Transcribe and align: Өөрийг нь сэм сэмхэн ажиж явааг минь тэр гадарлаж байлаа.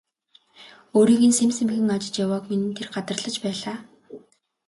Өөрийг 0.97 1.21
нь 1.29 1.37
сэм 1.37 1.49
сэмхэн 1.57 1.89
ажиж 1.95 2.15
явааг 2.23 2.43
минь 2.49 2.75
тэр 2.77 2.87
гадарлаж 2.95 3.35
байлаа. 3.43 3.77